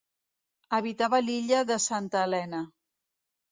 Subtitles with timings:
[0.77, 2.65] Habitava l'Illa de Santa Helena.